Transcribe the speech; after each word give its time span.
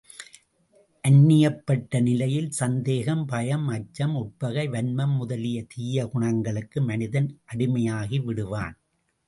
அந்நியப்பட்ட 1.03 1.99
நிலையில் 2.01 2.49
சந்தேகம், 2.51 3.25
பயம், 3.25 3.67
அச்சம், 3.67 4.15
உட்பகை, 4.15 4.65
வன்மம் 4.69 5.15
முதலிய 5.17 5.65
தீய 5.67 6.07
குணங்களுக்கு 6.07 6.81
மனிதன் 6.81 7.29
அடிமையாகி 7.53 8.19
விடுவான். 8.23 8.75